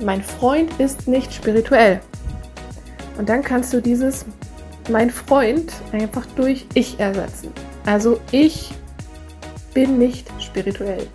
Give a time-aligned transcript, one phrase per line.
[0.00, 2.00] mein Freund ist nicht spirituell.
[3.18, 4.26] Und dann kannst du dieses
[4.88, 7.52] mein Freund einfach durch ich ersetzen.
[7.86, 8.72] Also ich
[9.74, 11.06] bin nicht spirituell.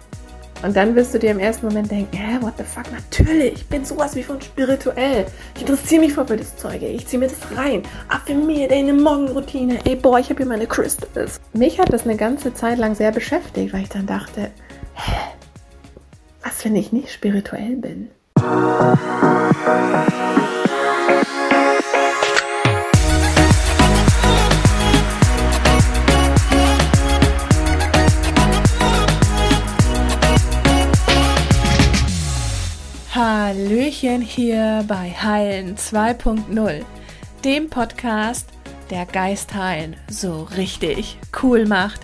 [0.63, 3.67] Und dann wirst du dir im ersten Moment denken, hä, what the fuck, natürlich, ich
[3.67, 5.25] bin sowas wie von spirituell.
[5.55, 7.81] Ich interessiere mich voll für das Zeug, ich ziehe mir das rein.
[8.09, 11.39] Affirmiere deine Morgenroutine, ey, boah, ich habe hier meine Crystals.
[11.53, 14.51] Mich hat das eine ganze Zeit lang sehr beschäftigt, weil ich dann dachte,
[14.93, 15.15] hä,
[16.43, 18.11] was, wenn ich nicht spirituell bin?
[33.13, 36.83] Hallöchen hier bei Heilen 2.0,
[37.43, 38.49] dem Podcast,
[38.89, 42.01] der Geist heilen so richtig cool macht.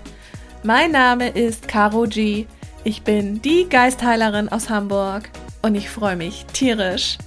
[0.62, 2.46] Mein Name ist Caro G.
[2.84, 5.30] Ich bin die Geistheilerin aus Hamburg
[5.62, 7.18] und ich freue mich tierisch,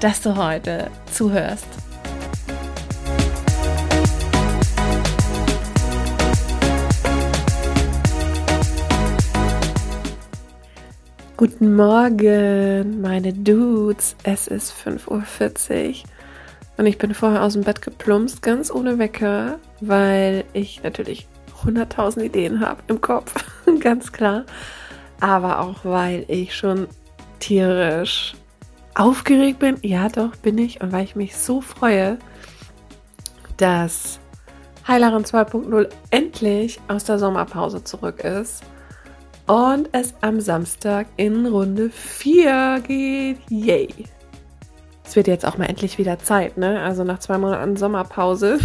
[0.00, 1.66] dass du heute zuhörst.
[11.36, 14.16] Guten Morgen, meine Dudes.
[14.24, 16.10] Es ist 5.40 Uhr
[16.78, 21.28] und ich bin vorher aus dem Bett geplumpst, ganz ohne Wecker, weil ich natürlich
[21.64, 23.44] 100.000 Ideen habe im Kopf,
[23.80, 24.46] ganz klar.
[25.20, 26.88] Aber auch weil ich schon
[27.38, 28.34] tierisch
[28.94, 29.76] aufgeregt bin.
[29.82, 30.80] Ja, doch, bin ich.
[30.80, 32.18] Und weil ich mich so freue,
[33.56, 34.20] dass
[34.86, 38.62] Heilerin 2.0 endlich aus der Sommerpause zurück ist
[39.46, 43.38] und es am Samstag in Runde 4 geht.
[43.48, 43.88] Yay!
[45.04, 46.82] Es wird jetzt auch mal endlich wieder Zeit, ne?
[46.82, 48.58] Also nach zwei Monaten Sommerpause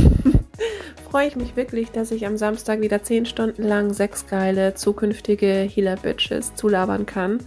[1.10, 5.48] freue ich mich wirklich, dass ich am Samstag wieder 10 Stunden lang sechs geile zukünftige
[5.48, 7.40] Healer-Bitches zulabern kann.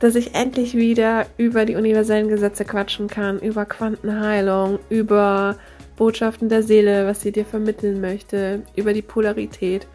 [0.00, 5.56] Dass ich endlich wieder über die universellen Gesetze quatschen kann, über Quantenheilung, über
[5.96, 9.86] Botschaften der Seele, was sie dir vermitteln möchte, über die Polarität.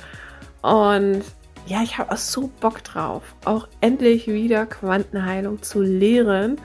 [0.62, 1.22] Und
[1.68, 6.58] ja, ich habe auch so Bock drauf, auch endlich wieder Quantenheilung zu lehren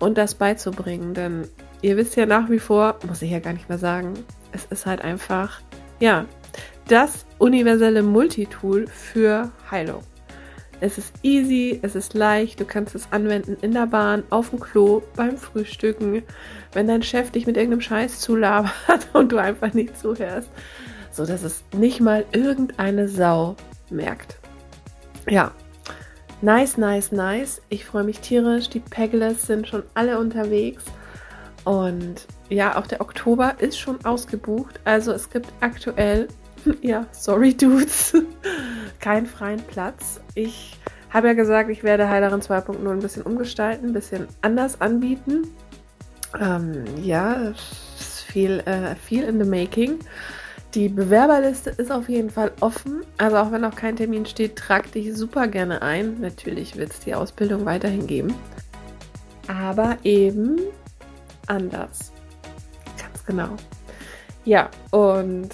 [0.00, 1.14] und das beizubringen.
[1.14, 1.48] Denn
[1.82, 4.14] ihr wisst ja nach wie vor, muss ich ja gar nicht mehr sagen,
[4.52, 5.60] es ist halt einfach,
[6.00, 6.26] ja,
[6.88, 10.02] das universelle Multitool für Heilung.
[10.84, 14.60] Es ist easy, es ist leicht, du kannst es anwenden in der Bahn, auf dem
[14.60, 16.22] Klo, beim Frühstücken,
[16.74, 18.70] wenn dein Chef dich mit irgendeinem Scheiß zulabert
[19.14, 20.50] und du einfach nicht zuhörst,
[21.10, 23.56] so dass es nicht mal irgendeine Sau
[23.88, 24.36] merkt.
[25.26, 25.52] Ja,
[26.42, 27.62] nice, nice, nice.
[27.70, 28.68] Ich freue mich tierisch.
[28.68, 30.84] Die Peglers sind schon alle unterwegs.
[31.64, 34.80] Und ja, auch der Oktober ist schon ausgebucht.
[34.84, 36.28] Also es gibt aktuell,
[36.82, 38.14] ja, sorry Dudes,
[39.00, 40.20] keinen freien Platz.
[40.34, 40.78] Ich
[41.10, 45.48] habe ja gesagt, ich werde Heilerin 2.0 ein bisschen umgestalten, ein bisschen anders anbieten.
[46.40, 47.52] Ähm, ja,
[48.26, 50.00] viel, äh, viel in the making.
[50.74, 53.04] Die Bewerberliste ist auf jeden Fall offen.
[53.16, 56.20] Also auch wenn noch kein Termin steht, trag dich super gerne ein.
[56.20, 58.34] Natürlich wird es die Ausbildung weiterhin geben.
[59.46, 60.58] Aber eben
[61.46, 62.10] anders.
[62.98, 63.50] Ganz genau.
[64.44, 65.50] Ja, und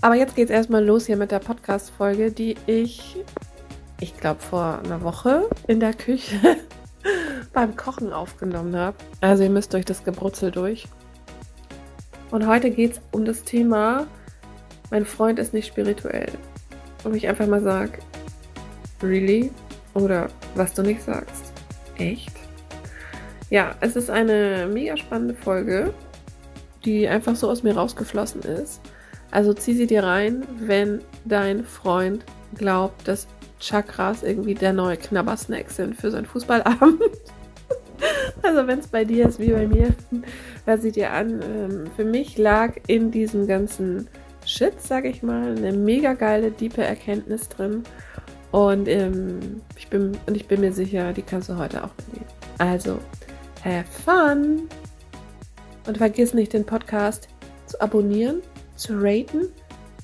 [0.00, 3.16] aber jetzt geht es erstmal los hier mit der Podcast-Folge, die ich,
[4.00, 6.38] ich glaube, vor einer Woche in der Küche
[7.52, 8.96] beim Kochen aufgenommen habe.
[9.20, 10.86] Also ihr müsst durch das Gebrutzel durch.
[12.30, 14.06] Und heute geht es um das Thema,
[14.90, 16.30] mein Freund ist nicht spirituell.
[17.04, 17.98] Und ich einfach mal sage,
[19.02, 19.50] really?
[19.94, 21.52] Oder was du nicht sagst.
[21.96, 22.32] Echt?
[23.50, 25.92] Ja, es ist eine mega spannende Folge,
[26.84, 28.80] die einfach so aus mir rausgeflossen ist.
[29.30, 32.24] Also zieh sie dir rein, wenn dein Freund
[32.56, 33.26] glaubt, dass
[33.60, 37.00] Chakras irgendwie der neue Knabbersnack sind für seinen Fußballabend.
[38.42, 39.92] Also wenn es bei dir ist wie bei mir,
[40.64, 41.42] hör sie dir an.
[41.42, 44.08] Ähm, für mich lag in diesem ganzen
[44.46, 47.82] Shit, sag ich mal, eine mega geile, diepe Erkenntnis drin.
[48.52, 52.26] Und, ähm, ich bin, und ich bin mir sicher, die kannst du heute auch mitnehmen.
[52.58, 52.98] Also,
[53.64, 54.68] have fun!
[55.86, 57.28] Und vergiss nicht, den Podcast
[57.66, 58.42] zu abonnieren,
[58.78, 59.52] zu raten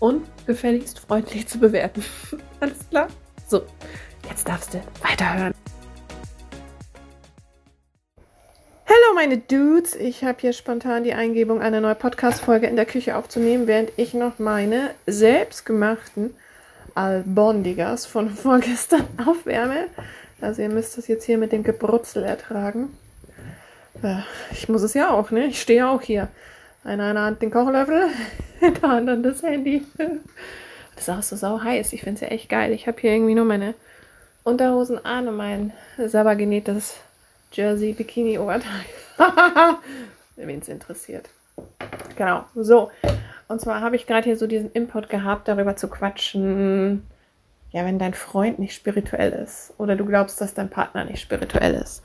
[0.01, 2.05] und gefälligst freundlich zu bewerten.
[2.61, 3.09] Alles klar?
[3.47, 3.63] So,
[4.29, 5.55] jetzt darfst du weiterhören.
[8.87, 13.17] Hallo meine Dudes, ich habe hier spontan die Eingebung, eine neue Podcast-Folge in der Küche
[13.17, 16.35] aufzunehmen, während ich noch meine selbstgemachten
[16.95, 19.87] Albondigas von vorgestern aufwärme.
[20.41, 22.97] Also ihr müsst das jetzt hier mit dem Gebrutzel ertragen.
[24.53, 25.47] Ich muss es ja auch, ne?
[25.47, 26.29] Ich stehe auch hier.
[26.85, 28.09] In einer Hand den Kochlöffel,
[28.61, 29.83] in der anderen das Handy.
[30.95, 31.93] Das ist auch so sau heiß.
[31.95, 32.73] Ich finde es ja echt geil.
[32.73, 33.75] Ich habe hier irgendwie nur meine
[34.43, 36.99] Unterhosen an und mein selber genähtes
[37.53, 38.85] Jersey Bikini Oberteil.
[40.37, 41.31] Wen es interessiert.
[42.17, 42.91] Genau, so.
[43.49, 47.07] Und zwar habe ich gerade hier so diesen Input gehabt, darüber zu quatschen,
[47.71, 51.75] ja, wenn dein Freund nicht spirituell ist oder du glaubst, dass dein Partner nicht spirituell
[51.75, 52.03] ist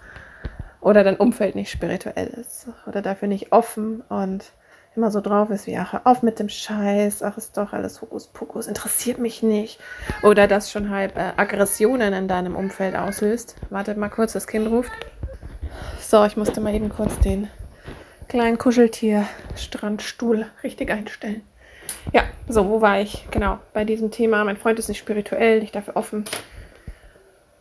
[0.82, 4.52] oder dein Umfeld nicht spirituell ist oder dafür nicht offen und
[5.00, 8.68] immer so drauf ist wie, ach, auf mit dem Scheiß, ach, ist doch alles Hokuspokus,
[8.68, 9.80] interessiert mich nicht.
[10.24, 13.56] Oder das schon halb äh, Aggressionen in deinem Umfeld auslöst.
[13.70, 14.92] Wartet mal kurz, das Kind ruft.
[16.02, 17.48] So, ich musste mal eben kurz den
[18.28, 21.44] kleinen Kuscheltier-Strandstuhl richtig einstellen.
[22.12, 23.26] Ja, so, wo war ich?
[23.32, 24.44] Genau, bei diesem Thema.
[24.44, 26.26] Mein Freund ist nicht spirituell, nicht dafür offen.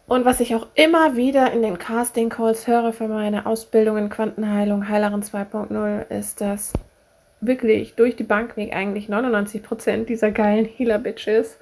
[0.08, 4.88] Und was ich auch immer wieder in den Casting-Calls höre für meine Ausbildung in Quantenheilung,
[4.88, 6.72] Heilerin 2.0, ist, dass
[7.40, 11.56] wirklich durch die Bank weg eigentlich 99% dieser geilen Healer-Bitches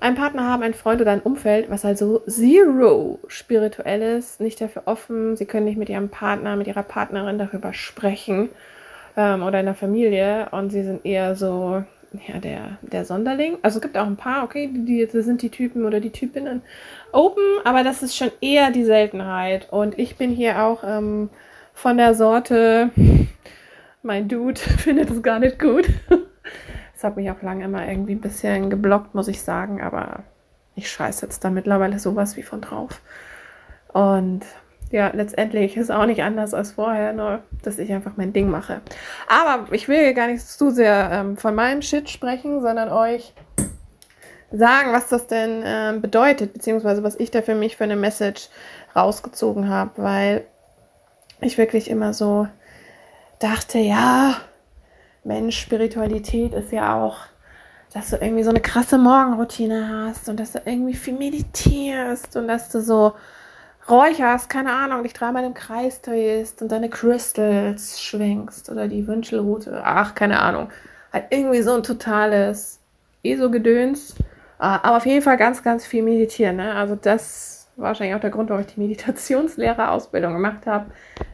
[0.00, 4.82] einen Partner haben, einen Freund oder ein Umfeld, was also zero spirituell ist, nicht dafür
[4.86, 8.48] offen, sie können nicht mit ihrem Partner, mit ihrer Partnerin darüber sprechen
[9.16, 11.82] ähm, oder in der Familie und sie sind eher so,
[12.28, 13.58] ja, der, der Sonderling.
[13.62, 16.62] Also es gibt auch ein paar, okay, die, die sind die Typen oder die Typinnen
[17.10, 19.68] open, aber das ist schon eher die Seltenheit.
[19.72, 21.28] Und ich bin hier auch ähm,
[21.74, 22.90] von der Sorte,
[24.02, 25.88] mein Dude findet es gar nicht gut.
[26.94, 30.24] Das hat mich auch lange immer irgendwie ein bisschen geblockt, muss ich sagen, aber
[30.74, 33.00] ich scheiße jetzt da mittlerweile sowas wie von drauf.
[33.92, 34.44] Und
[34.90, 38.80] ja, letztendlich ist auch nicht anders als vorher, nur dass ich einfach mein Ding mache.
[39.28, 43.32] Aber ich will gar nicht zu sehr ähm, von meinem Shit sprechen, sondern euch
[44.50, 48.48] sagen, was das denn ähm, bedeutet, beziehungsweise was ich da für mich für eine Message
[48.96, 50.46] rausgezogen habe, weil
[51.40, 52.48] ich wirklich immer so
[53.38, 54.36] dachte, ja,
[55.24, 57.18] Mensch, Spiritualität ist ja auch,
[57.92, 62.48] dass du irgendwie so eine krasse Morgenroutine hast und dass du irgendwie viel meditierst und
[62.48, 63.14] dass du so
[63.88, 69.80] räucherst, keine Ahnung, dich dreimal im Kreis drehst und deine Crystals schwenkst oder die Wünschelrute,
[69.82, 70.70] ach, keine Ahnung.
[71.12, 72.80] Halt irgendwie so ein totales
[73.22, 74.14] ESO-Gedöns.
[74.58, 76.56] Ah, aber auf jeden Fall ganz, ganz viel meditieren.
[76.56, 76.74] Ne?
[76.74, 80.86] Also das wahrscheinlich auch der Grund, warum ich die Meditationslehrerausbildung gemacht habe.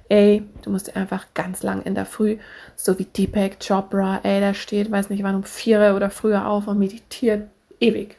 [0.09, 2.37] Ey, du musst einfach ganz lang in der Früh,
[2.77, 6.69] so wie Deepak Chopra, ey, der steht, weiß nicht wann, um vier oder früher auf
[6.69, 7.49] und meditiert
[7.81, 8.17] ewig.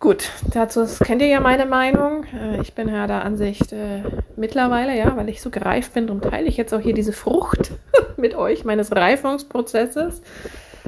[0.00, 2.24] Gut, dazu kennt ihr ja meine Meinung.
[2.24, 4.02] Äh, ich bin ja der Ansicht äh,
[4.34, 7.72] mittlerweile, ja, weil ich so gereift bin, darum teile ich jetzt auch hier diese Frucht
[8.16, 10.22] mit euch meines Reifungsprozesses,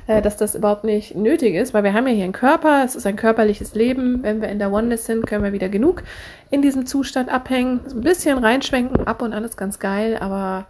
[0.07, 2.97] äh, dass das überhaupt nicht nötig ist, weil wir haben ja hier einen Körper, es
[2.97, 4.23] ist ein körperliches Leben.
[4.23, 6.03] Wenn wir in der Oneness sind, können wir wieder genug
[6.51, 10.67] in diesem Zustand abhängen, so ein bisschen reinschwenken, ab und an ist ganz geil, aber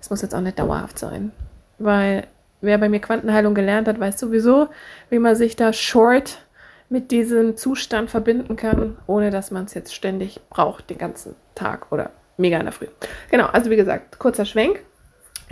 [0.00, 1.32] es muss jetzt auch nicht dauerhaft sein,
[1.78, 2.26] weil
[2.60, 4.68] wer bei mir Quantenheilung gelernt hat, weiß sowieso,
[5.08, 6.38] wie man sich da short
[6.88, 11.92] mit diesem Zustand verbinden kann, ohne dass man es jetzt ständig braucht, den ganzen Tag
[11.92, 12.88] oder mega in der Früh.
[13.30, 14.80] Genau, also wie gesagt, kurzer Schwenk.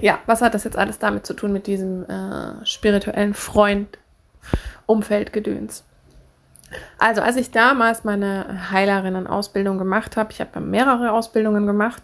[0.01, 3.99] Ja, was hat das jetzt alles damit zu tun mit diesem äh, spirituellen Freund
[4.87, 5.85] Umfeldgedöns?
[6.99, 12.03] Also, als ich damals meine Heilerinnen-Ausbildung gemacht habe, ich habe mehrere Ausbildungen gemacht,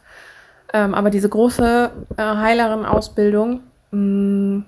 [0.73, 3.61] ähm, aber diese große äh, Heilerinnen-Ausbildung,
[3.91, 4.61] mm,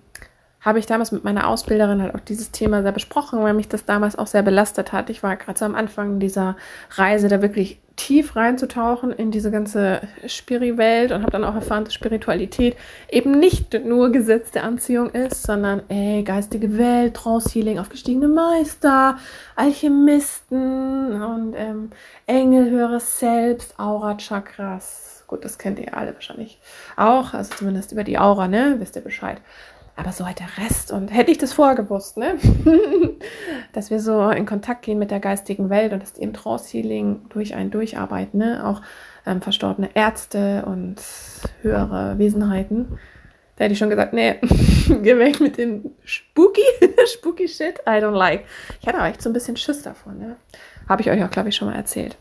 [0.67, 3.85] habe ich damals mit meiner Ausbilderin halt auch dieses Thema sehr besprochen, weil mich das
[3.85, 5.11] damals auch sehr belastet hat.
[5.11, 6.57] Ich war gerade so am Anfang dieser
[6.97, 11.95] Reise, da wirklich tief reinzutauchen in diese ganze Spiri-Welt und habe dann auch erfahren, dass
[11.95, 12.77] Spiritualität
[13.09, 19.19] eben nicht nur Gesetz der Anziehung ist, sondern ey, geistige Welt, Trance-Healing, aufgestiegene Meister,
[19.55, 21.91] Alchemisten und ähm,
[22.27, 25.23] Engel, Selbst, Aura-Chakras.
[25.29, 26.59] Gut, das kennt ihr alle wahrscheinlich
[26.97, 28.77] auch, also zumindest über die Aura, ne?
[28.79, 29.39] Wisst ihr Bescheid.
[29.97, 30.93] Aber so halt der Rest.
[30.93, 32.35] Und hätte ich das vorher gewusst, ne?
[33.73, 37.55] dass wir so in Kontakt gehen mit der geistigen Welt und dass im Trance-Healing durch
[37.55, 38.67] einen durcharbeiten, ne?
[38.67, 38.83] Auch
[39.27, 40.97] ähm, verstorbene Ärzte und
[41.63, 42.99] höhere Wesenheiten.
[43.57, 44.35] Da hätte ich schon gesagt, nee,
[45.03, 46.61] geh weg mit dem Spooky,
[47.07, 48.45] Spooky Shit, I don't like.
[48.81, 50.37] Ich hatte aber echt so ein bisschen Schiss davon, ne?
[50.89, 52.19] Habe ich euch auch, glaube ich, schon mal erzählt.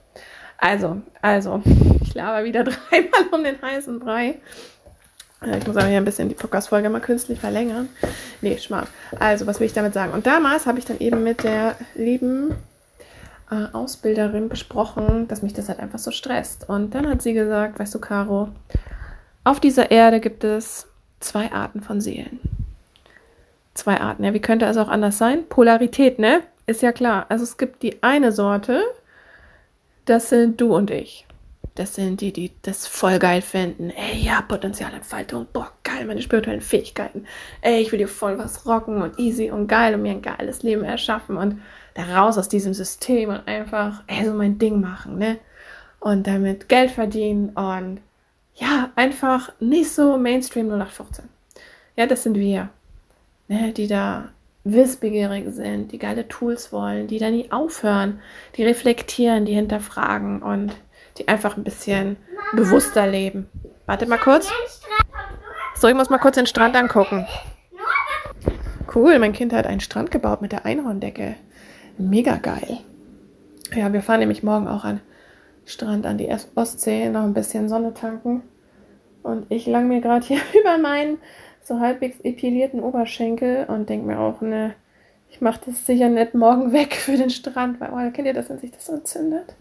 [0.58, 1.62] Also, also,
[2.02, 4.40] ich laber wieder dreimal um den heißen Brei.
[5.54, 7.90] Ich muss aber hier ein bisschen die Podcast-Folge mal künstlich verlängern.
[8.42, 8.88] Nee, schmarrn.
[9.20, 10.14] Also, was will ich damit sagen?
[10.14, 12.56] Und damals habe ich dann eben mit der lieben
[13.52, 16.68] äh, Ausbilderin besprochen, dass mich das halt einfach so stresst.
[16.68, 18.50] Und dann hat sie gesagt, weißt du, Caro,
[19.44, 20.88] auf dieser Erde gibt es
[21.20, 22.40] zwei Arten von Seelen.
[23.76, 25.48] Zwei Arten, ja, wie könnte es auch anders sein?
[25.48, 26.42] Polarität, ne?
[26.66, 27.26] Ist ja klar.
[27.30, 28.82] Also es gibt die eine Sorte,
[30.06, 31.28] das sind du und ich.
[31.76, 33.90] Das sind die, die das voll geil finden.
[33.90, 35.48] Ey, ja, Potenzialentfaltung.
[35.52, 37.26] Boah, geil, meine spirituellen Fähigkeiten.
[37.62, 40.64] Ey, ich will dir voll was rocken und easy und geil und mir ein geiles
[40.64, 41.62] Leben erschaffen und
[41.94, 45.38] da raus aus diesem System und einfach, ey, so mein Ding machen, ne?
[46.06, 48.00] und damit Geld verdienen und
[48.54, 51.26] ja, einfach nicht so Mainstream 0815.
[51.96, 52.70] Ja, das sind wir,
[53.48, 54.30] ne, die da
[54.64, 58.20] wissbegierig sind, die geile Tools wollen, die da nie aufhören,
[58.56, 60.74] die reflektieren, die hinterfragen und
[61.18, 62.64] die einfach ein bisschen Mama.
[62.64, 63.50] bewusster leben.
[63.86, 64.50] Warte mal kurz.
[65.76, 67.28] So, ich muss mal kurz den Strand angucken.
[68.94, 71.36] Cool, mein Kind hat einen Strand gebaut mit der Einhorndecke.
[71.98, 72.80] Mega geil.
[73.74, 75.02] Ja, wir fahren nämlich morgen auch an
[75.66, 78.44] Strand an die Ostsee, noch ein bisschen Sonne tanken.
[79.24, 81.18] Und ich lang mir gerade hier über meinen
[81.64, 84.76] so halbwegs epilierten Oberschenkel und denke mir auch, ne,
[85.30, 88.50] ich mache das sicher nicht morgen weg für den Strand, weil, oh, kennt ihr das,
[88.50, 89.56] wenn sich das entzündet?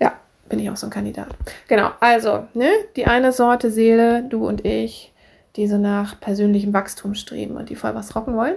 [0.00, 0.14] Ja,
[0.48, 1.28] bin ich auch so ein Kandidat.
[1.68, 5.12] Genau, also, ne, die eine Sorte Seele, du und ich,
[5.56, 8.56] die so nach persönlichem Wachstum streben und die voll was rocken wollen.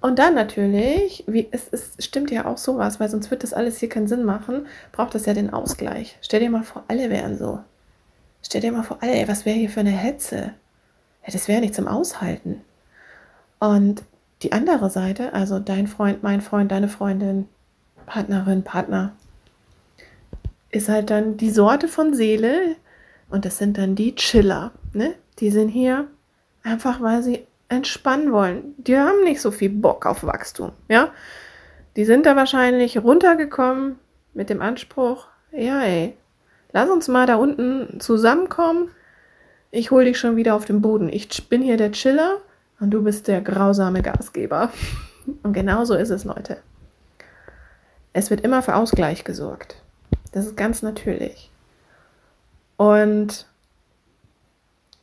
[0.00, 3.78] Und dann natürlich, wie, es, es stimmt ja auch sowas, weil sonst wird das alles
[3.78, 6.18] hier keinen Sinn machen, braucht es ja den Ausgleich.
[6.20, 7.60] Stell dir mal vor, alle wären so.
[8.42, 10.54] Stell dir mal vor, ey, was wäre hier für eine Hetze?
[11.24, 12.62] Ja, das wäre nicht zum Aushalten.
[13.60, 14.02] Und
[14.42, 17.48] die andere Seite, also dein Freund, mein Freund, deine Freundin,
[18.06, 19.12] Partnerin, Partner,
[20.72, 22.76] ist halt dann die Sorte von Seele
[23.30, 24.72] und das sind dann die Chiller.
[24.92, 25.14] Ne?
[25.38, 26.08] Die sind hier
[26.64, 28.74] einfach, weil sie entspannen wollen.
[28.78, 30.72] Die haben nicht so viel Bock auf Wachstum.
[30.88, 31.10] Ja?
[31.96, 33.98] Die sind da wahrscheinlich runtergekommen
[34.34, 36.16] mit dem Anspruch, ja ey,
[36.72, 38.90] lass uns mal da unten zusammenkommen.
[39.70, 41.10] Ich hole dich schon wieder auf den Boden.
[41.10, 42.38] Ich bin hier der Chiller
[42.80, 44.70] und du bist der grausame Gasgeber.
[45.44, 46.56] Und genau so ist es, Leute.
[48.12, 49.81] Es wird immer für Ausgleich gesorgt.
[50.32, 51.50] Das ist ganz natürlich.
[52.76, 53.46] Und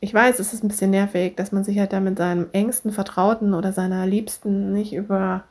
[0.00, 2.92] ich weiß, es ist ein bisschen nervig, dass man sich halt da mit seinem engsten
[2.92, 5.44] Vertrauten oder seiner Liebsten nicht über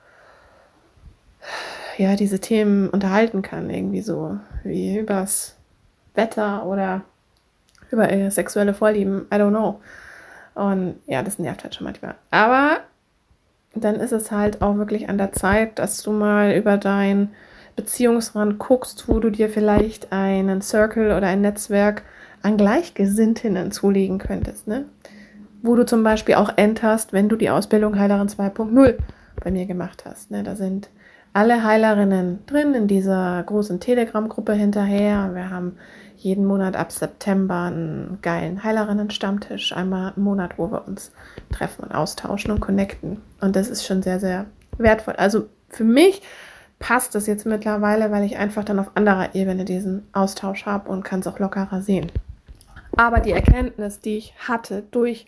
[1.97, 5.55] ja, diese Themen unterhalten kann, irgendwie so, wie übers
[6.15, 7.01] Wetter oder
[7.91, 9.81] über äh, sexuelle Vorlieben, I don't know.
[10.55, 12.15] Und ja, das nervt halt schon manchmal.
[12.31, 12.79] Aber
[13.75, 17.33] dann ist es halt auch wirklich an der Zeit, dass du mal über deinen
[17.79, 22.03] Beziehungsrand guckst, wo du dir vielleicht einen Circle oder ein Netzwerk
[22.41, 24.67] an Gleichgesinntinnen zulegen könntest.
[24.67, 24.83] Ne?
[25.61, 28.97] Wo du zum Beispiel auch enterst, wenn du die Ausbildung Heilerin 2.0
[29.41, 30.29] bei mir gemacht hast.
[30.29, 30.43] Ne?
[30.43, 30.89] Da sind
[31.31, 35.31] alle Heilerinnen drin in dieser großen Telegram-Gruppe hinterher.
[35.33, 35.77] Wir haben
[36.17, 41.13] jeden Monat ab September einen geilen Heilerinnen-Stammtisch, einmal im Monat, wo wir uns
[41.49, 43.21] treffen und austauschen und connecten.
[43.39, 45.15] Und das ist schon sehr, sehr wertvoll.
[45.15, 46.21] Also für mich
[46.79, 51.03] passt das jetzt mittlerweile, weil ich einfach dann auf anderer Ebene diesen Austausch habe und
[51.03, 52.11] kann es auch lockerer sehen.
[52.95, 55.27] Aber die Erkenntnis, die ich hatte durch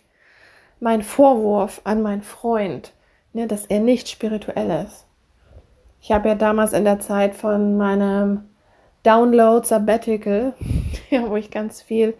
[0.80, 2.92] meinen Vorwurf an meinen Freund,
[3.32, 5.06] ne, dass er nicht spirituell ist.
[6.00, 8.44] Ich habe ja damals in der Zeit von meinem
[9.04, 10.54] Download Sabbatical,
[11.10, 12.14] ja, wo ich ganz viel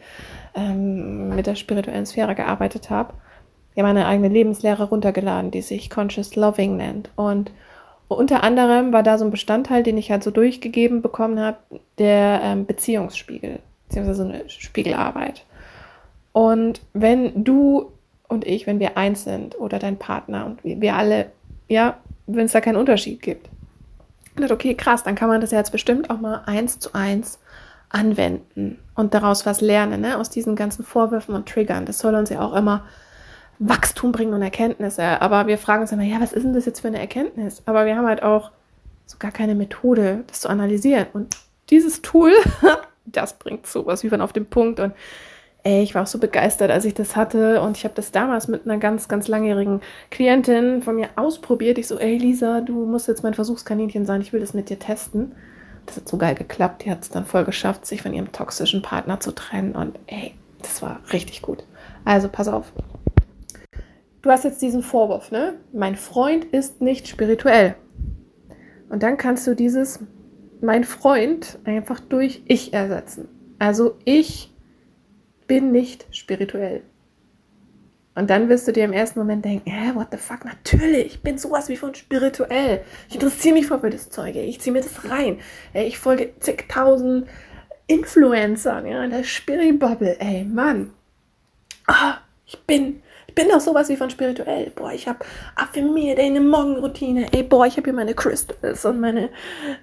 [0.55, 3.15] ähm, mit der spirituellen Sphäre gearbeitet habe,
[3.75, 7.11] ja meine eigene Lebenslehre runtergeladen, die sich Conscious Loving nennt.
[7.17, 7.51] Und
[8.19, 11.59] unter anderem war da so ein Bestandteil, den ich halt so durchgegeben bekommen habe,
[11.99, 15.45] der ähm, Beziehungsspiegel, beziehungsweise so eine Spiegelarbeit.
[16.33, 17.92] Und wenn du
[18.28, 21.26] und ich, wenn wir eins sind oder dein Partner und wir alle,
[21.69, 23.49] ja, wenn es da keinen Unterschied gibt,
[24.37, 27.38] dachte, okay, krass, dann kann man das ja jetzt bestimmt auch mal eins zu eins
[27.90, 30.19] anwenden und daraus was lernen, ne?
[30.19, 31.85] aus diesen ganzen Vorwürfen und Triggern.
[31.85, 32.85] Das soll uns ja auch immer
[33.69, 35.21] Wachstum bringen und Erkenntnisse.
[35.21, 37.62] Aber wir fragen uns immer, ja, was ist denn das jetzt für eine Erkenntnis?
[37.66, 38.50] Aber wir haben halt auch
[39.07, 41.07] so gar keine Methode, das zu analysieren.
[41.12, 41.37] Und
[41.71, 42.33] dieses Tool,
[43.07, 44.81] das bringt sowas wie von auf den Punkt.
[44.81, 44.95] Und
[45.62, 47.61] ey, ich war auch so begeistert, als ich das hatte.
[47.61, 51.78] Und ich habe das damals mit einer ganz, ganz langjährigen Klientin von mir ausprobiert.
[51.78, 54.78] Ich so, ey Lisa, du musst jetzt mein Versuchskaninchen sein, ich will das mit dir
[54.78, 55.35] testen.
[55.87, 56.85] Das hat so geil geklappt.
[56.85, 59.75] Die hat es dann voll geschafft, sich von ihrem toxischen Partner zu trennen.
[59.75, 61.64] Und ey, das war richtig gut.
[62.04, 62.73] Also pass auf.
[64.23, 65.55] Du hast jetzt diesen Vorwurf, ne?
[65.73, 67.75] Mein Freund ist nicht spirituell.
[68.88, 70.00] Und dann kannst du dieses
[70.61, 73.29] mein Freund einfach durch ich ersetzen.
[73.59, 74.55] Also ich
[75.49, 76.83] bin nicht spirituell.
[78.14, 81.23] Und dann wirst du dir im ersten Moment denken, hä, what the fuck, natürlich, ich
[81.23, 82.83] bin sowas wie von spirituell.
[83.09, 85.38] Ich interessiere mich voll für das Zeug, ich ziehe mir das rein.
[85.73, 87.26] Ich folge zigtausend
[87.87, 90.93] Influencern, ja, in der Spiri-Bubble, ey, Mann.
[91.87, 93.02] Ah, ich bin,
[93.33, 94.71] ich bin doch sowas wie von spirituell.
[94.75, 95.21] Boah, ich habe
[95.55, 99.31] affirmiert, ey, eine Morgenroutine, ey, boah, ich habe hier meine Crystals und meine,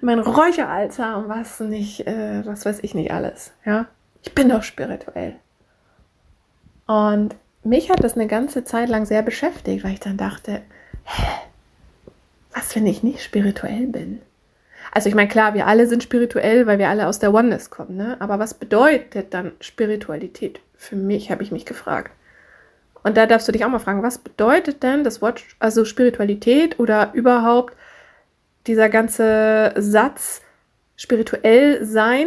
[0.00, 3.86] mein Räucheraltar und was nicht, äh, was weiß ich nicht alles, ja.
[4.22, 5.34] Ich bin doch spirituell.
[6.86, 10.62] Und mich hat das eine ganze Zeit lang sehr beschäftigt, weil ich dann dachte,
[11.02, 11.26] hä,
[12.54, 14.20] was, wenn ich nicht spirituell bin?
[14.92, 17.96] Also ich meine, klar, wir alle sind spirituell, weil wir alle aus der Oneness kommen,
[17.96, 18.16] ne?
[18.20, 20.60] Aber was bedeutet dann Spiritualität?
[20.76, 22.12] Für mich habe ich mich gefragt.
[23.02, 26.78] Und da darfst du dich auch mal fragen, was bedeutet denn das Wort, also Spiritualität
[26.78, 27.74] oder überhaupt
[28.66, 30.42] dieser ganze Satz
[30.96, 32.26] spirituell sein?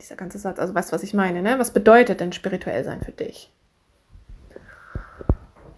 [0.00, 1.58] Dieser ganze Satz, also weißt du, was ich meine, ne?
[1.58, 3.52] Was bedeutet denn spirituell sein für dich?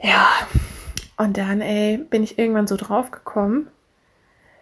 [0.01, 0.29] Ja,
[1.17, 3.69] und dann, ey, bin ich irgendwann so drauf gekommen,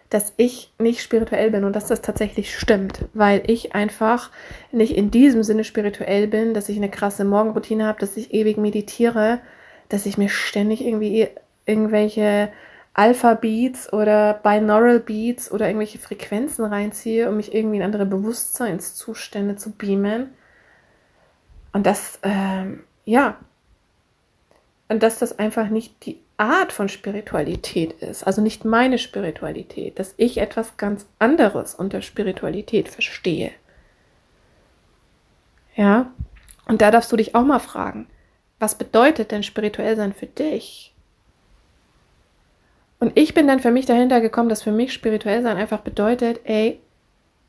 [0.09, 4.29] dass ich nicht spirituell bin und dass das tatsächlich stimmt, weil ich einfach
[4.71, 8.57] nicht in diesem Sinne spirituell bin, dass ich eine krasse Morgenroutine habe, dass ich ewig
[8.57, 9.39] meditiere,
[9.91, 11.27] dass ich mir ständig irgendwie
[11.65, 12.51] irgendwelche
[12.93, 19.71] Alpha-Beats oder Binaural Beats oder irgendwelche Frequenzen reinziehe, um mich irgendwie in andere Bewusstseinszustände zu
[19.71, 20.29] beamen.
[21.73, 23.37] Und das, ähm, ja,
[24.89, 30.13] und dass das einfach nicht die Art von Spiritualität ist, also nicht meine Spiritualität, dass
[30.17, 33.51] ich etwas ganz anderes unter Spiritualität verstehe.
[35.75, 36.11] Ja,
[36.65, 38.07] und da darfst du dich auch mal fragen,
[38.61, 40.93] was bedeutet denn spirituell sein für dich?
[42.99, 46.41] Und ich bin dann für mich dahinter gekommen, dass für mich spirituell sein einfach bedeutet,
[46.43, 46.79] ey,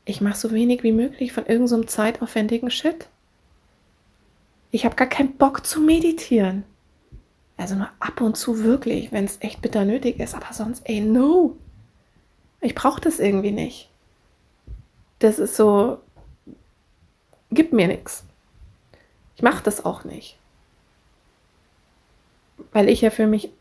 [0.05, 3.07] ich mache so wenig wie möglich von irgendeinem so zeitaufwendigen Shit.
[4.71, 6.63] Ich habe gar keinen Bock zu meditieren.
[7.57, 10.33] Also nur ab und zu wirklich, wenn es echt bitter nötig ist.
[10.33, 11.55] Aber sonst, ey, no.
[12.59, 13.89] Ich brauche das irgendwie nicht.
[15.19, 15.99] Das ist so,
[17.51, 18.23] gibt mir nichts.
[19.35, 20.39] Ich mache das auch nicht.
[22.71, 23.51] Weil ich ja für mich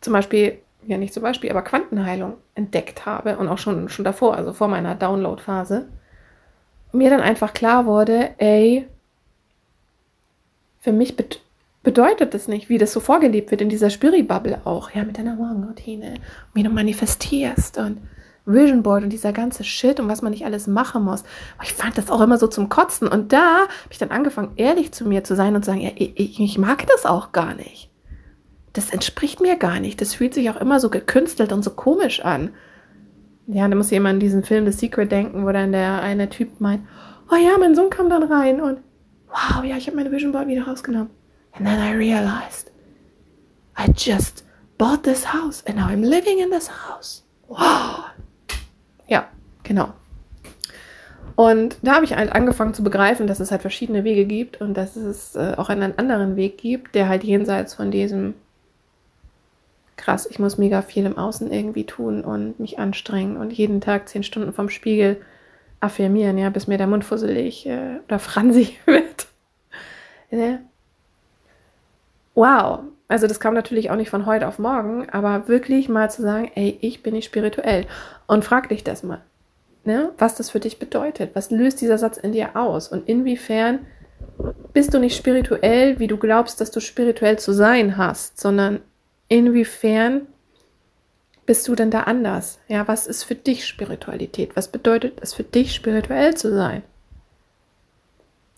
[0.00, 4.36] zum Beispiel, ja nicht zum Beispiel, aber Quantenheilung entdeckt habe und auch schon, schon davor,
[4.36, 5.88] also vor meiner Download-Phase.
[6.92, 8.86] Mir dann einfach klar wurde, ey,
[10.80, 11.44] für mich bedeutet
[11.82, 15.34] bedeutet das nicht, wie das so vorgelebt wird in dieser Spiri-Bubble auch, ja, mit deiner
[15.34, 16.14] Morgenroutine,
[16.54, 17.98] wie du manifestierst und
[18.46, 21.24] Vision Board und dieser ganze Shit und was man nicht alles machen muss.
[21.56, 23.06] Aber ich fand das auch immer so zum Kotzen.
[23.06, 25.90] Und da habe ich dann angefangen, ehrlich zu mir zu sein und zu sagen, ja,
[25.94, 27.89] ich, ich mag das auch gar nicht.
[28.72, 30.00] Das entspricht mir gar nicht.
[30.00, 32.50] Das fühlt sich auch immer so gekünstelt und so komisch an.
[33.46, 36.60] Ja, da muss jemand an diesen Film The Secret denken, wo dann der eine Typ
[36.60, 36.86] meint,
[37.30, 38.78] oh ja, mein Sohn kam dann rein und
[39.28, 41.10] wow, ja, ich habe meine Vision Board wieder rausgenommen.
[41.52, 42.70] And then I realized
[43.76, 44.44] I just
[44.78, 47.24] bought this house and now I'm living in this house.
[47.48, 48.04] Wow.
[49.08, 49.28] Ja,
[49.64, 49.92] genau.
[51.34, 54.74] Und da habe ich halt angefangen zu begreifen, dass es halt verschiedene Wege gibt und
[54.74, 58.34] dass es äh, auch einen anderen Weg gibt, der halt jenseits von diesem
[60.00, 64.08] krass, ich muss mega viel im Außen irgendwie tun und mich anstrengen und jeden Tag
[64.08, 65.20] zehn Stunden vom Spiegel
[65.80, 69.26] affirmieren, ja, bis mir der Mund fusselig äh, oder fransig wird.
[70.30, 70.60] Ne?
[72.40, 76.22] wow, also das kam natürlich auch nicht von heute auf morgen, aber wirklich mal zu
[76.22, 77.86] sagen, ey, ich bin nicht spirituell.
[78.26, 79.20] Und frag dich das mal,
[79.84, 81.32] ne, was das für dich bedeutet.
[81.34, 82.88] Was löst dieser Satz in dir aus?
[82.88, 83.80] Und inwiefern
[84.72, 88.80] bist du nicht spirituell, wie du glaubst, dass du spirituell zu sein hast, sondern
[89.30, 90.26] inwiefern
[91.46, 92.58] bist du denn da anders?
[92.68, 94.54] Ja, was ist für dich Spiritualität?
[94.54, 96.82] Was bedeutet es für dich, spirituell zu sein?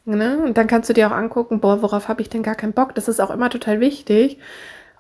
[0.05, 0.39] Ne?
[0.43, 2.95] Und dann kannst du dir auch angucken, boah, worauf habe ich denn gar keinen Bock?
[2.95, 4.39] Das ist auch immer total wichtig,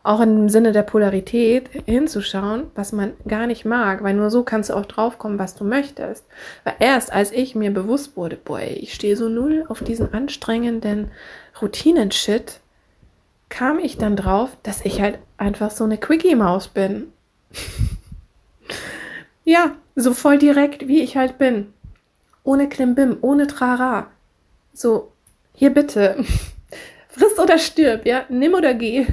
[0.05, 4.71] auch im Sinne der Polarität hinzuschauen, was man gar nicht mag, weil nur so kannst
[4.71, 6.25] du auch draufkommen, was du möchtest.
[6.65, 11.11] Weil erst als ich mir bewusst wurde, boah, ich stehe so null auf diesen anstrengenden
[11.61, 12.61] Routinen-Shit,
[13.53, 17.13] kam ich dann drauf, dass ich halt einfach so eine Quickie-Maus bin.
[19.45, 21.75] ja, so voll direkt, wie ich halt bin.
[22.45, 24.07] Ohne Klimbim, ohne Trara.
[24.73, 25.13] So,
[25.53, 26.25] hier bitte,
[27.11, 29.07] friss oder stirb, ja, nimm oder geh.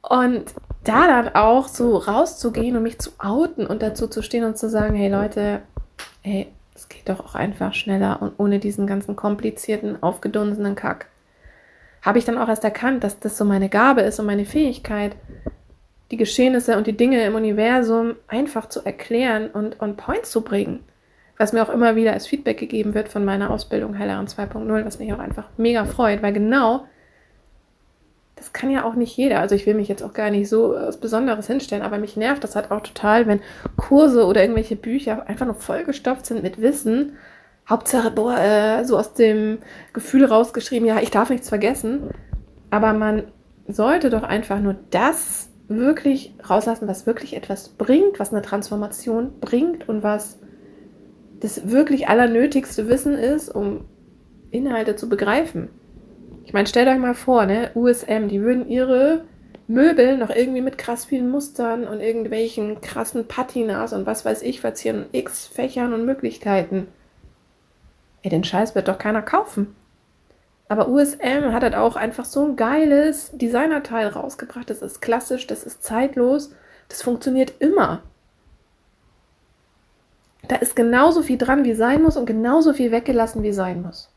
[0.00, 0.44] Und
[0.82, 4.70] da dann auch so rauszugehen und mich zu outen und dazu zu stehen und zu
[4.70, 5.60] sagen, hey Leute,
[6.22, 11.08] hey, es geht doch auch einfach schneller und ohne diesen ganzen komplizierten, aufgedunsenen Kack.
[12.06, 15.16] Habe ich dann auch erst erkannt, dass das so meine Gabe ist und meine Fähigkeit,
[16.10, 20.80] die Geschehnisse und die Dinge im Universum einfach zu erklären und on point zu bringen
[21.38, 24.98] was mir auch immer wieder als Feedback gegeben wird von meiner Ausbildung Heilerin 2.0, was
[24.98, 26.86] mich auch einfach mega freut, weil genau
[28.36, 29.40] das kann ja auch nicht jeder.
[29.40, 32.44] Also ich will mich jetzt auch gar nicht so was Besonderes hinstellen, aber mich nervt
[32.44, 33.40] das halt auch total, wenn
[33.76, 37.16] Kurse oder irgendwelche Bücher einfach nur vollgestopft sind mit Wissen.
[37.68, 39.58] Hauptsache, boah, äh, so aus dem
[39.92, 42.10] Gefühl rausgeschrieben, ja, ich darf nichts vergessen.
[42.70, 43.24] Aber man
[43.66, 49.88] sollte doch einfach nur das wirklich rauslassen, was wirklich etwas bringt, was eine Transformation bringt
[49.88, 50.38] und was
[51.40, 53.84] das wirklich allernötigste Wissen ist, um
[54.50, 55.68] Inhalte zu begreifen.
[56.44, 59.24] Ich meine, stellt euch mal vor, ne, USM, die würden ihre
[59.66, 64.60] Möbel noch irgendwie mit krass vielen Mustern und irgendwelchen krassen Patinas und was weiß ich
[64.60, 66.86] verzieren und x Fächern und Möglichkeiten.
[68.26, 69.76] Ey, den Scheiß wird doch keiner kaufen.
[70.68, 74.68] Aber USM hat halt auch einfach so ein geiles Designerteil rausgebracht.
[74.68, 76.50] Das ist klassisch, das ist zeitlos,
[76.88, 78.02] das funktioniert immer.
[80.48, 84.12] Da ist genauso viel dran, wie sein muss und genauso viel weggelassen, wie sein muss.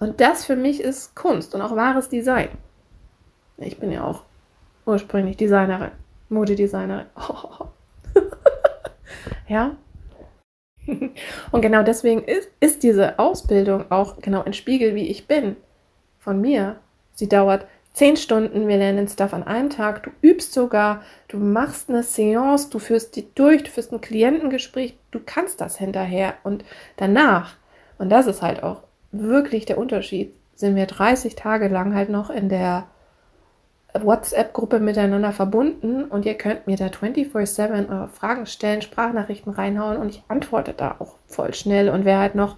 [0.00, 2.48] Und das für mich ist Kunst und auch wahres Design.
[3.58, 4.24] Ich bin ja auch
[4.86, 5.92] ursprünglich Designerin,
[6.30, 7.06] Modedesignerin.
[7.14, 7.66] Oh.
[9.46, 9.76] ja.
[11.50, 15.56] Und genau deswegen ist, ist diese Ausbildung auch genau ein Spiegel, wie ich bin.
[16.18, 16.76] Von mir.
[17.14, 21.90] Sie dauert zehn Stunden, wir lernen Stuff an einem Tag, du übst sogar, du machst
[21.90, 26.64] eine Seance, du führst die durch, du führst ein Klientengespräch, du kannst das hinterher und
[26.96, 27.56] danach,
[27.98, 32.30] und das ist halt auch wirklich der Unterschied, sind wir 30 Tage lang halt noch
[32.30, 32.86] in der
[33.94, 40.08] WhatsApp-Gruppe miteinander verbunden und ihr könnt mir da 24-7 eure Fragen stellen, Sprachnachrichten reinhauen und
[40.08, 42.56] ich antworte da auch voll schnell und wer halt noch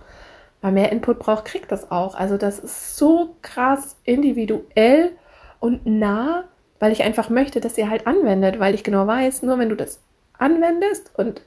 [0.63, 2.15] mal mehr Input braucht, kriegt das auch.
[2.15, 5.13] Also das ist so krass individuell
[5.61, 6.45] und nah,
[6.79, 9.77] weil ich einfach möchte, dass ihr halt anwendet, weil ich genau weiß, nur wenn du
[9.77, 10.01] das
[10.39, 11.43] anwendest und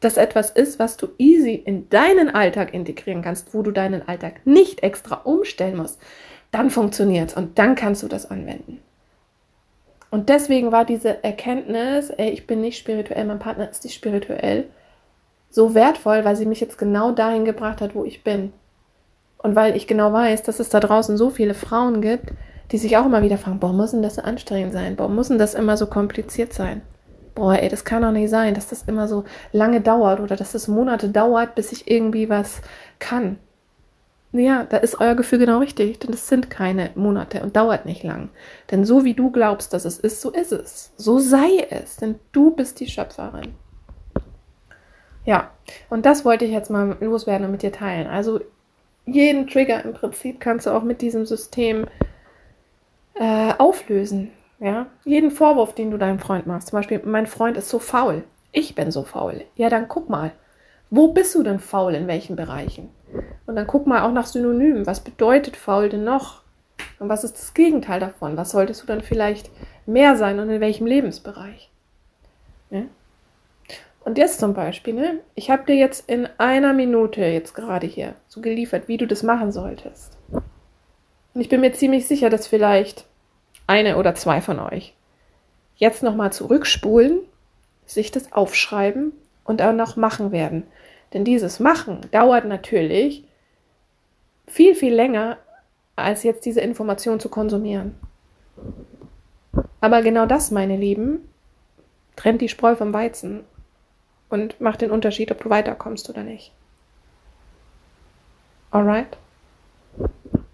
[0.00, 4.40] das etwas ist, was du easy in deinen Alltag integrieren kannst, wo du deinen Alltag
[4.44, 6.00] nicht extra umstellen musst,
[6.50, 8.80] dann funktioniert es und dann kannst du das anwenden.
[10.12, 14.66] Und deswegen war diese Erkenntnis, ey, ich bin nicht spirituell, mein Partner ist nicht spirituell,
[15.48, 18.52] so wertvoll, weil sie mich jetzt genau dahin gebracht hat, wo ich bin.
[19.38, 22.34] Und weil ich genau weiß, dass es da draußen so viele Frauen gibt,
[22.72, 24.96] die sich auch immer wieder fragen, boah, muss denn das so anstrengend sein?
[24.96, 26.82] Boah, muss denn das immer so kompliziert sein?
[27.34, 30.52] Boah, ey, das kann doch nicht sein, dass das immer so lange dauert oder dass
[30.52, 32.60] das Monate dauert, bis ich irgendwie was
[32.98, 33.38] kann.
[34.32, 38.02] Ja, da ist euer Gefühl genau richtig, denn es sind keine Monate und dauert nicht
[38.02, 38.30] lang.
[38.70, 40.92] Denn so wie du glaubst, dass es ist, so ist es.
[40.96, 43.54] So sei es, denn du bist die Schöpferin.
[45.26, 45.50] Ja,
[45.90, 48.06] und das wollte ich jetzt mal loswerden und mit dir teilen.
[48.06, 48.40] Also
[49.04, 51.86] jeden Trigger im Prinzip kannst du auch mit diesem System
[53.14, 54.32] äh, auflösen.
[54.58, 56.68] Ja, jeden Vorwurf, den du deinem Freund machst.
[56.68, 58.24] Zum Beispiel, mein Freund ist so faul.
[58.52, 59.44] Ich bin so faul.
[59.56, 60.32] Ja, dann guck mal.
[60.88, 61.94] Wo bist du denn faul?
[61.94, 62.90] In welchen Bereichen?
[63.46, 64.86] Und dann guck mal auch nach Synonymen.
[64.86, 66.42] Was bedeutet faul denn noch?
[66.98, 68.36] Und was ist das Gegenteil davon?
[68.36, 69.50] Was solltest du dann vielleicht
[69.86, 71.70] mehr sein und in welchem Lebensbereich?
[72.70, 72.82] Ja?
[74.04, 75.20] Und jetzt zum Beispiel, ne?
[75.34, 79.22] ich habe dir jetzt in einer Minute jetzt gerade hier so geliefert, wie du das
[79.22, 80.18] machen solltest.
[80.30, 83.06] Und ich bin mir ziemlich sicher, dass vielleicht
[83.66, 84.94] eine oder zwei von euch
[85.76, 87.20] jetzt nochmal zurückspulen,
[87.86, 89.12] sich das aufschreiben
[89.44, 90.64] und auch noch machen werden.
[91.12, 93.24] Denn dieses Machen dauert natürlich
[94.46, 95.38] viel, viel länger,
[95.96, 97.94] als jetzt diese Information zu konsumieren.
[99.80, 101.28] Aber genau das, meine Lieben,
[102.16, 103.44] trennt die Spreu vom Weizen
[104.30, 106.52] und macht den Unterschied, ob du weiterkommst oder nicht.
[108.70, 109.18] Alright?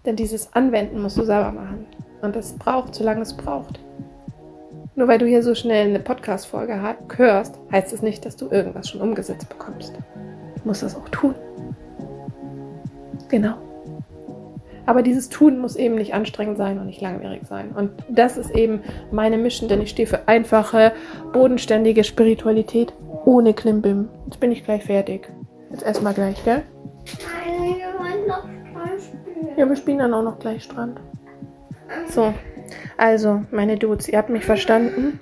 [0.05, 1.85] Denn dieses Anwenden musst du selber machen.
[2.21, 3.79] Und das braucht, solange es braucht.
[4.95, 8.89] Nur weil du hier so schnell eine Podcast-Folge hörst, heißt es nicht, dass du irgendwas
[8.89, 9.93] schon umgesetzt bekommst.
[10.61, 11.35] Du musst das auch tun.
[13.29, 13.55] Genau.
[14.85, 17.71] Aber dieses Tun muss eben nicht anstrengend sein und nicht langwierig sein.
[17.75, 20.93] Und das ist eben meine Mission, denn ich stehe für einfache,
[21.31, 22.91] bodenständige Spiritualität
[23.23, 24.09] ohne Klimbim.
[24.25, 25.31] Jetzt bin ich gleich fertig.
[25.69, 26.63] Jetzt erstmal gleich, gell?
[29.57, 30.99] Ja, wir spielen dann auch noch gleich Strand.
[32.07, 32.33] So,
[32.97, 35.19] also, meine Dudes, ihr habt mich verstanden?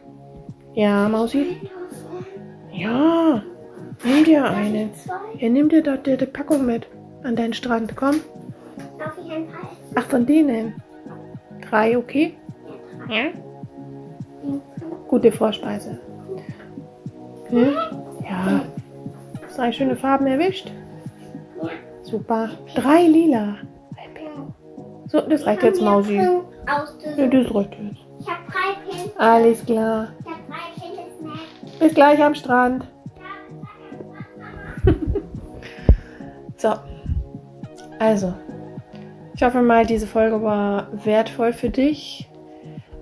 [0.73, 1.57] Ja, Mausi?
[2.71, 3.43] Ja,
[4.03, 4.89] nimm dir eine.
[5.37, 6.87] Ja, nimm dir dort die, Packung mit
[7.23, 7.95] an deinen Strand.
[7.95, 8.21] Komm.
[8.97, 9.67] Darf ich ein Drei?
[9.95, 10.81] Ach, von denen.
[11.69, 12.37] Drei, okay?
[13.09, 13.25] Ja.
[15.07, 15.99] Gute Vorspeise.
[17.49, 17.73] Hm?
[18.23, 18.61] Ja.
[19.55, 20.71] Drei schöne Farben erwischt?
[21.61, 21.69] Ja.
[22.03, 22.49] Super.
[22.75, 23.55] Drei lila.
[25.07, 26.15] So, das reicht jetzt, Mausi.
[26.15, 27.97] Ja, das reicht jetzt.
[28.19, 29.17] Ich hab drei Pins.
[29.17, 30.09] Alles klar.
[30.19, 31.79] Ich hab drei Pins.
[31.79, 32.85] Bis gleich am Strand.
[36.57, 36.73] So.
[37.99, 38.33] Also,
[39.35, 42.29] ich hoffe mal, diese Folge war wertvoll für dich.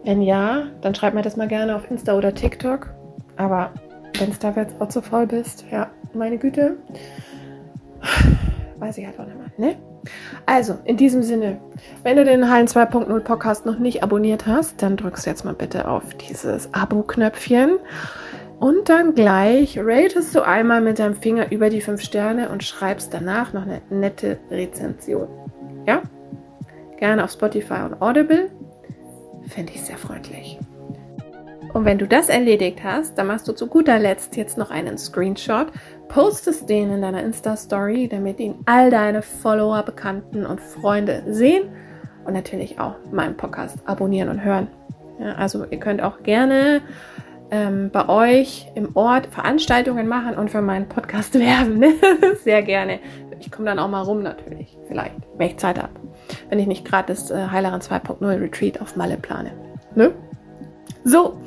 [0.03, 2.93] Wenn ja, dann schreib mir das mal gerne auf Insta oder TikTok.
[3.37, 3.71] Aber
[4.19, 6.77] wenn du da jetzt auch zu voll bist, ja, meine Güte,
[8.77, 9.75] weiß ich halt auch nicht mehr, ne?
[10.45, 11.57] Also, in diesem Sinne,
[12.03, 15.55] wenn du den Hallen 2.0 Podcast noch nicht abonniert hast, dann drückst du jetzt mal
[15.55, 17.79] bitte auf dieses Abo-Knöpfchen.
[18.59, 23.13] Und dann gleich ratest du einmal mit deinem Finger über die 5 Sterne und schreibst
[23.13, 25.27] danach noch eine nette Rezension.
[25.85, 26.01] Ja?
[26.97, 28.49] Gerne auf Spotify und Audible.
[29.47, 30.57] Finde ich sehr freundlich.
[31.73, 34.97] Und wenn du das erledigt hast, dann machst du zu guter Letzt jetzt noch einen
[34.97, 35.67] Screenshot,
[36.07, 41.63] postest den in deiner Insta-Story, damit ihn all deine Follower, Bekannten und Freunde sehen
[42.23, 44.69] und natürlich auch meinen Podcast abonnieren und hören.
[45.19, 46.81] Ja, also ihr könnt auch gerne
[47.55, 51.79] ähm, bei euch im Ort Veranstaltungen machen und für meinen Podcast werben.
[51.79, 51.93] Ne?
[52.43, 52.99] Sehr gerne.
[53.39, 55.93] Ich komme dann auch mal rum natürlich, vielleicht, wenn ich Zeit habe.
[56.49, 59.51] Wenn ich nicht gerade das äh, Heilerin 2.0 Retreat auf Malle plane.
[59.95, 60.11] Ne?
[61.03, 61.37] So,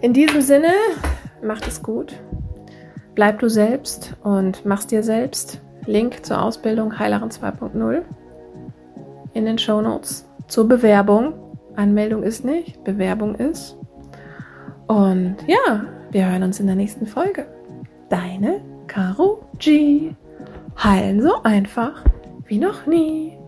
[0.00, 0.72] in diesem Sinne,
[1.42, 2.14] macht es gut.
[3.14, 5.60] Bleib du selbst und mach's dir selbst.
[5.86, 8.02] Link zur Ausbildung Heilerin 2.0
[9.34, 11.34] in den Show Notes zur Bewerbung.
[11.76, 13.76] Anmeldung ist nicht, Bewerbung ist.
[14.92, 17.46] Und ja, wir hören uns in der nächsten Folge.
[18.10, 20.10] Deine Caro G.
[20.76, 22.04] Heilen so einfach
[22.44, 23.38] wie noch nie.